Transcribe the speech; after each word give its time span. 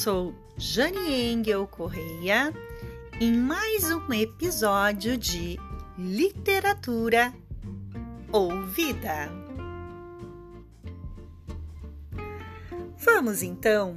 sou 0.00 0.34
Jane 0.56 1.30
Engel 1.30 1.66
Correia 1.66 2.54
em 3.20 3.36
mais 3.36 3.90
um 3.90 4.10
episódio 4.14 5.18
de 5.18 5.60
Literatura 5.98 7.34
Ouvida. 8.32 9.30
Vamos 12.96 13.42
então 13.42 13.94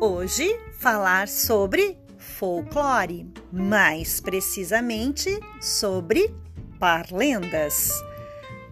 hoje 0.00 0.58
falar 0.72 1.28
sobre 1.28 1.96
folclore, 2.18 3.32
mais 3.52 4.20
precisamente 4.20 5.30
sobre 5.60 6.34
parlendas. 6.80 7.92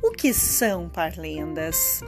O 0.03 0.11
que 0.11 0.35
são 0.35 0.89
parlendas? 0.89 2.03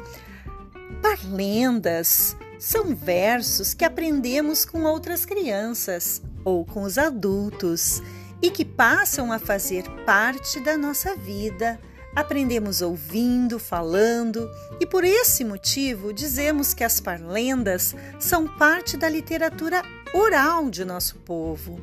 Parlendas 1.01 2.37
são 2.59 2.95
versos 2.95 3.75
que 3.75 3.85
aprendemos 3.85 4.65
com 4.65 4.83
outras 4.85 5.25
crianças 5.25 6.23
ou 6.45 6.65
com 6.65 6.83
os 6.83 6.97
adultos 6.97 8.03
e 8.41 8.51
que 8.51 8.65
passam 8.65 9.33
a 9.33 9.39
fazer 9.39 9.85
parte 10.05 10.61
da 10.61 10.77
nossa 10.77 11.17
vida. 11.17 11.79
Aprendemos 12.15 12.81
ouvindo, 12.81 13.59
falando, 13.59 14.51
e 14.81 14.87
por 14.87 15.05
esse 15.05 15.45
motivo 15.45 16.13
dizemos 16.13 16.73
que 16.73 16.83
as 16.83 16.99
parlendas 16.99 17.95
são 18.19 18.47
parte 18.47 18.97
da 18.97 19.09
literatura 19.09 19.83
oral 20.15 20.71
de 20.71 20.85
nosso 20.85 21.17
povo. 21.17 21.79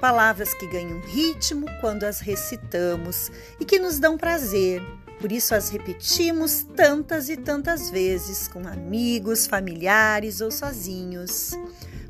Palavras 0.00 0.54
que 0.54 0.66
ganham 0.66 1.00
ritmo 1.00 1.66
quando 1.80 2.04
as 2.04 2.20
recitamos 2.20 3.30
e 3.58 3.64
que 3.64 3.78
nos 3.78 3.98
dão 3.98 4.16
prazer, 4.16 4.82
por 5.22 5.30
isso 5.30 5.54
as 5.54 5.68
repetimos 5.68 6.64
tantas 6.74 7.28
e 7.28 7.36
tantas 7.36 7.88
vezes 7.88 8.48
com 8.48 8.66
amigos, 8.66 9.46
familiares 9.46 10.40
ou 10.40 10.50
sozinhos. 10.50 11.52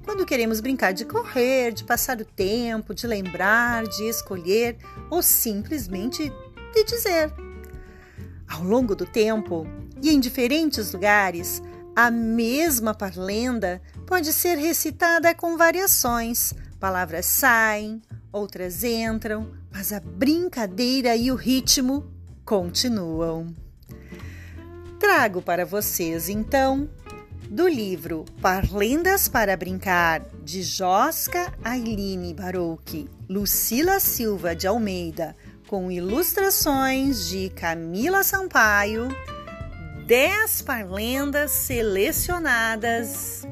Quando 0.03 0.25
queremos 0.25 0.61
brincar 0.61 0.93
de 0.93 1.05
correr, 1.05 1.73
de 1.73 1.85
passar 1.85 2.19
o 2.23 2.25
tempo, 2.25 2.95
de 2.95 3.07
lembrar, 3.07 3.87
de 3.87 4.05
escolher 4.05 4.79
ou 5.11 5.23
simplesmente 5.23 6.33
de 6.73 6.85
dizer. 6.85 7.31
Ao 8.49 8.65
longo 8.65 8.97
do 8.97 9.05
tempo 9.05 9.67
e 10.03 10.09
em 10.09 10.19
diferentes 10.19 10.95
lugares, 10.95 11.63
a 11.95 12.11
mesma 12.11 12.95
parlenda 12.95 13.83
pode 14.07 14.33
ser 14.33 14.55
recitada 14.55 15.35
com 15.35 15.59
variações. 15.59 16.55
Palavras 16.81 17.27
saem, 17.27 18.01
outras 18.33 18.83
entram, 18.83 19.53
mas 19.71 19.93
a 19.93 20.01
brincadeira 20.01 21.15
e 21.15 21.31
o 21.31 21.35
ritmo 21.35 22.11
continuam. 22.45 23.55
Trago 24.99 25.43
para 25.43 25.65
vocês 25.65 26.29
então 26.29 26.89
do 27.49 27.69
livro 27.69 28.25
Parlendas 28.41 29.29
para 29.29 29.57
Brincar 29.57 30.25
de 30.43 30.63
Josca 30.63 31.53
Ailine 31.63 32.33
Barouque, 32.33 33.09
Lucila 33.29 34.01
Silva 34.01 34.55
de 34.57 34.67
Almeida, 34.67 35.37
com 35.69 35.91
ilustrações 35.91 37.29
de 37.29 37.51
Camila 37.51 38.23
Sampaio, 38.23 39.09
10 40.07 40.63
parlendas 40.63 41.51
selecionadas. 41.51 43.43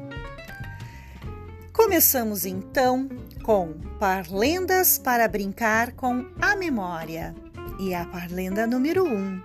Começamos 1.71 2.45
então 2.45 3.09
com 3.43 3.73
Parlendas 3.99 4.97
para 4.97 5.27
Brincar 5.27 5.93
com 5.93 6.25
a 6.39 6.55
Memória 6.55 7.35
e 7.81 7.95
a 7.95 8.05
parlenda 8.05 8.67
número 8.67 9.03
1. 9.03 9.11
Um. 9.11 9.41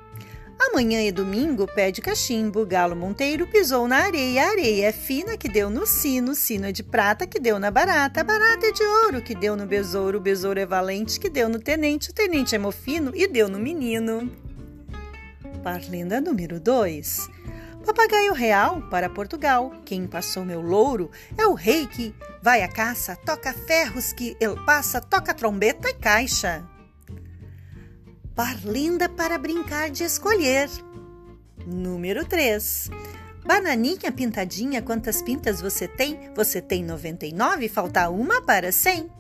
Amanhã 0.61 1.01
é 1.01 1.11
domingo, 1.11 1.67
pé 1.67 1.91
de 1.91 2.03
cachimbo, 2.03 2.67
galo 2.67 2.95
monteiro 2.95 3.47
pisou 3.47 3.89
na 3.89 3.97
areia, 3.97 4.45
a 4.45 4.51
areia 4.51 4.87
é 4.89 4.93
fina 4.93 5.39
que 5.39 5.49
deu 5.49 5.71
no 5.71 5.87
sino, 5.87 6.35
sino 6.35 6.67
é 6.67 6.73
de 6.73 6.83
prata 6.83 7.27
que 7.27 7.41
deu 7.41 7.59
na 7.59 7.71
barata, 7.71 8.23
barata 8.23 8.67
é 8.67 8.73
de 8.73 8.83
ouro 8.83 9.23
que 9.23 9.35
deu 9.35 9.57
no 9.57 9.67
besouro, 9.67 10.19
o 10.19 10.21
besouro 10.21 10.61
é 10.61 10.67
valente 10.67 11.19
que 11.19 11.31
deu 11.31 11.49
no 11.49 11.59
tenente, 11.59 12.11
o 12.11 12.13
tenente 12.13 12.55
é 12.55 12.59
mofino 12.59 13.11
e 13.15 13.27
deu 13.27 13.49
no 13.49 13.59
menino. 13.59 14.31
Parlenda 15.63 16.21
número 16.21 16.61
2. 16.61 17.31
Papagaio 17.87 18.35
real 18.35 18.83
para 18.91 19.09
Portugal. 19.09 19.73
Quem 19.85 20.07
passou 20.07 20.45
meu 20.45 20.61
louro 20.61 21.11
é 21.39 21.47
o 21.47 21.55
rei 21.55 21.87
que 21.87 22.15
vai 22.43 22.63
à 22.63 22.69
caça, 22.69 23.17
toca 23.17 23.53
ferros 23.53 24.13
que 24.13 24.37
ele 24.41 24.57
passa, 24.67 25.01
toca 25.01 25.33
trombeta 25.33 25.89
e 25.89 25.95
caixa. 25.95 26.76
Parlinda 28.37 29.09
para 29.09 29.39
brincar 29.39 29.89
de 29.89 30.05
escolher. 30.05 30.69
Número 31.67 32.23
3. 32.23 32.91
Bananinha 33.47 34.13
pintadinha, 34.13 34.83
quantas 34.83 35.23
pintas 35.23 35.63
você 35.63 35.89
tem? 35.89 36.31
Você 36.35 36.61
tem 36.61 36.85
99, 36.85 37.67
falta 37.71 38.11
uma 38.11 38.43
para 38.43 38.71
100. 38.71 39.11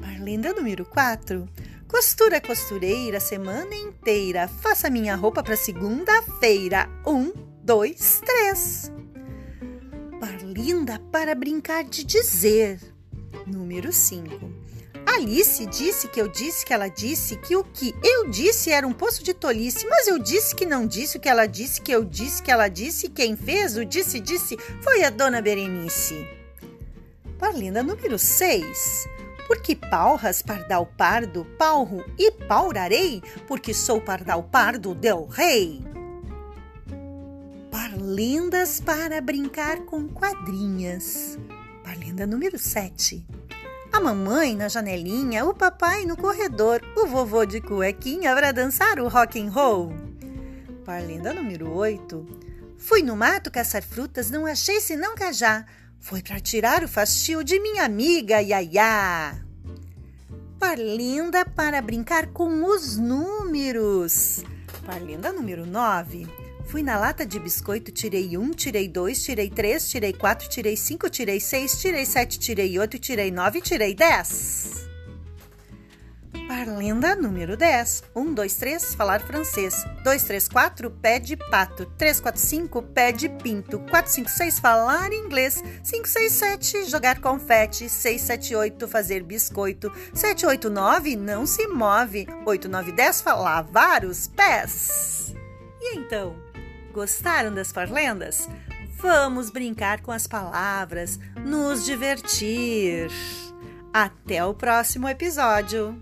Parlinda 0.00 0.52
número 0.52 0.84
4. 0.84 1.48
Costura 1.86 2.40
costureira 2.40 3.20
semana 3.20 3.76
inteira. 3.76 4.48
Faça 4.48 4.90
minha 4.90 5.14
roupa 5.14 5.40
para 5.40 5.56
segunda-feira. 5.56 6.88
Um, 7.06 7.32
dois, 7.62 8.20
três. 8.26 8.90
Parlinda 10.18 10.98
para 11.12 11.32
brincar 11.36 11.84
de 11.84 12.02
dizer. 12.02 12.80
Número 13.46 13.92
5. 13.92 14.59
Alice 15.12 15.66
disse 15.66 16.06
que 16.06 16.20
eu 16.20 16.28
disse 16.28 16.64
que 16.64 16.72
ela 16.72 16.86
disse 16.86 17.36
que 17.36 17.56
o 17.56 17.64
que 17.64 17.92
eu 18.00 18.30
disse 18.30 18.70
era 18.70 18.86
um 18.86 18.92
poço 18.92 19.24
de 19.24 19.34
tolice, 19.34 19.84
mas 19.88 20.06
eu 20.06 20.20
disse 20.20 20.54
que 20.54 20.64
não 20.64 20.86
disse 20.86 21.16
o 21.16 21.20
que 21.20 21.28
ela 21.28 21.46
disse 21.46 21.80
que 21.80 21.90
eu 21.90 22.04
disse 22.04 22.40
que 22.40 22.50
ela 22.50 22.68
disse. 22.68 23.08
Quem 23.08 23.36
fez 23.36 23.76
o 23.76 23.84
disse 23.84 24.20
disse 24.20 24.56
foi 24.80 25.02
a 25.02 25.10
dona 25.10 25.42
Berenice. 25.42 26.14
Parlinda 27.40 27.82
número 27.82 28.16
6. 28.16 29.08
Porque 29.48 29.74
palras 29.74 30.42
pardal 30.42 30.86
pardo, 30.86 31.44
palro 31.58 32.04
e 32.16 32.30
paurarei, 32.30 33.20
porque 33.48 33.74
sou 33.74 34.00
pardal 34.00 34.44
pardo 34.44 34.94
del 34.94 35.26
rei. 35.26 35.82
Parlindas 37.68 38.80
para 38.80 39.20
brincar 39.20 39.80
com 39.80 40.08
quadrinhas. 40.08 41.36
Parlinda 41.82 42.28
número 42.28 42.56
7 42.56 43.39
a 43.92 44.00
mamãe 44.00 44.54
na 44.54 44.68
janelinha, 44.68 45.44
o 45.44 45.52
papai 45.52 46.04
no 46.06 46.16
corredor, 46.16 46.80
o 46.96 47.06
vovô 47.06 47.44
de 47.44 47.60
cuequinha 47.60 48.34
para 48.34 48.52
dançar 48.52 48.98
o 49.00 49.08
rock 49.08 49.40
and 49.40 49.50
roll. 49.50 49.92
Parlenda 50.84 51.32
número 51.32 51.72
8. 51.72 52.26
Fui 52.78 53.02
no 53.02 53.16
mato 53.16 53.50
caçar 53.50 53.82
frutas, 53.82 54.30
não 54.30 54.46
achei 54.46 54.80
senão 54.80 55.14
cajá. 55.14 55.66
Foi 55.98 56.22
para 56.22 56.40
tirar 56.40 56.82
o 56.82 56.88
fastio 56.88 57.44
de 57.44 57.60
minha 57.60 57.84
amiga 57.84 58.40
Yaya. 58.40 59.44
Parlinda 60.58 61.44
para 61.44 61.82
brincar 61.82 62.28
com 62.28 62.64
os 62.64 62.96
números. 62.96 64.42
Parlinda 64.86 65.32
número 65.32 65.66
9. 65.66 66.49
Fui 66.70 66.84
na 66.84 66.96
lata 66.96 67.26
de 67.26 67.40
biscoito, 67.40 67.90
tirei 67.90 68.38
um, 68.38 68.52
tirei 68.52 68.86
dois, 68.86 69.24
tirei 69.24 69.50
três, 69.50 69.90
tirei 69.90 70.12
quatro, 70.12 70.48
tirei 70.48 70.76
cinco, 70.76 71.10
tirei 71.10 71.40
seis, 71.40 71.80
tirei 71.80 72.06
sete, 72.06 72.38
tirei 72.38 72.78
oito, 72.78 72.96
tirei 72.96 73.28
nove, 73.28 73.60
tirei 73.60 73.92
dez. 73.92 74.88
Parlenda 76.46 77.16
número 77.16 77.56
10. 77.56 78.04
1, 78.14 78.34
2, 78.34 78.54
3, 78.54 78.94
falar 78.94 79.20
francês. 79.20 79.84
2, 80.04 80.22
3, 80.22 80.48
4, 80.48 80.90
pé 80.92 81.18
de 81.18 81.36
pato. 81.36 81.86
3, 81.98 82.20
4, 82.20 82.40
5, 82.40 82.82
pé 82.82 83.10
de 83.10 83.28
pinto. 83.28 83.80
4, 83.90 84.12
5, 84.12 84.30
6, 84.30 84.58
falar 84.60 85.12
inglês. 85.12 85.64
5, 85.82 86.06
6, 86.06 86.32
7, 86.32 86.84
jogar 86.84 87.20
confete. 87.20 87.88
6, 87.88 88.20
7, 88.20 88.54
8, 88.54 88.86
fazer 88.86 89.24
biscoito. 89.24 89.92
7, 90.14 90.46
8, 90.46 90.70
9, 90.70 91.16
não 91.16 91.46
se 91.46 91.66
move. 91.66 92.28
8, 92.46 92.68
9, 92.68 92.92
10, 92.92 93.24
lavar 93.24 94.04
os 94.04 94.28
pés. 94.28 95.34
E 95.80 95.96
então? 95.96 96.49
Gostaram 96.92 97.54
das 97.54 97.72
parlendas? 97.72 98.48
Vamos 98.96 99.50
brincar 99.50 100.00
com 100.02 100.12
as 100.12 100.26
palavras, 100.26 101.18
nos 101.44 101.84
divertir. 101.84 103.10
Até 103.92 104.44
o 104.44 104.54
próximo 104.54 105.08
episódio! 105.08 106.00